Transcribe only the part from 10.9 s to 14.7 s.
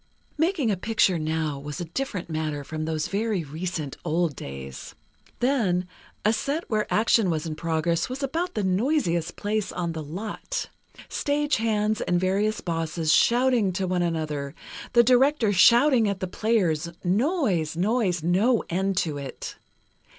Stagehands and various bosses shouting to one another,